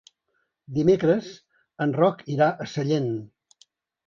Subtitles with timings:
[0.77, 1.27] Dimecres
[1.85, 3.13] en Roc irà a Sallent.